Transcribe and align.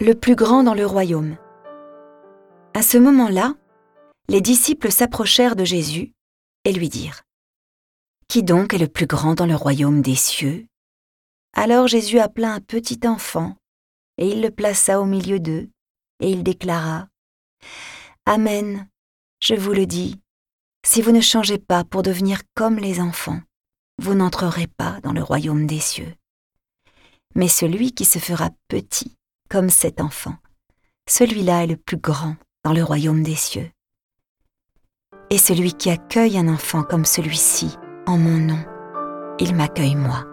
le 0.00 0.14
plus 0.14 0.34
grand 0.34 0.62
dans 0.62 0.74
le 0.74 0.84
royaume. 0.84 1.36
À 2.74 2.82
ce 2.82 2.98
moment-là, 2.98 3.54
les 4.28 4.40
disciples 4.42 4.90
s'approchèrent 4.90 5.56
de 5.56 5.64
Jésus 5.64 6.12
et 6.64 6.72
lui 6.72 6.88
dirent 6.88 7.22
Qui 8.28 8.42
donc 8.42 8.74
est 8.74 8.78
le 8.78 8.88
plus 8.88 9.06
grand 9.06 9.34
dans 9.34 9.46
le 9.46 9.56
royaume 9.56 10.02
des 10.02 10.14
cieux? 10.14 10.66
Alors 11.54 11.86
Jésus 11.86 12.18
appela 12.18 12.52
un 12.52 12.60
petit 12.60 13.00
enfant 13.06 13.56
et 14.18 14.28
il 14.28 14.42
le 14.42 14.50
plaça 14.50 15.00
au 15.00 15.06
milieu 15.06 15.40
d'eux 15.40 15.70
et 16.20 16.30
il 16.30 16.42
déclara 16.42 17.08
Amen, 18.26 18.88
je 19.42 19.54
vous 19.54 19.72
le 19.72 19.86
dis, 19.86 20.20
si 20.84 21.00
vous 21.00 21.12
ne 21.12 21.20
changez 21.20 21.58
pas 21.58 21.84
pour 21.84 22.02
devenir 22.02 22.42
comme 22.54 22.76
les 22.76 23.00
enfants, 23.00 23.40
vous 23.98 24.14
n'entrerez 24.14 24.66
pas 24.66 25.00
dans 25.02 25.12
le 25.12 25.22
royaume 25.22 25.66
des 25.66 25.80
cieux. 25.80 26.14
Mais 27.34 27.48
celui 27.48 27.92
qui 27.92 28.04
se 28.04 28.18
fera 28.18 28.50
petit 28.68 29.16
comme 29.48 29.70
cet 29.70 30.00
enfant. 30.00 30.34
Celui-là 31.08 31.64
est 31.64 31.68
le 31.68 31.76
plus 31.76 31.96
grand 31.96 32.36
dans 32.64 32.72
le 32.72 32.82
royaume 32.82 33.22
des 33.22 33.34
cieux. 33.34 33.70
Et 35.30 35.38
celui 35.38 35.72
qui 35.72 35.90
accueille 35.90 36.38
un 36.38 36.48
enfant 36.48 36.82
comme 36.82 37.04
celui-ci 37.04 37.76
en 38.06 38.18
mon 38.18 38.38
nom, 38.38 38.64
il 39.38 39.54
m'accueille 39.54 39.96
moi. 39.96 40.24